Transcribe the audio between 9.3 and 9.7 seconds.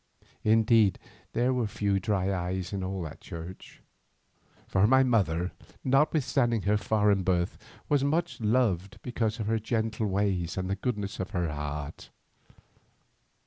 of her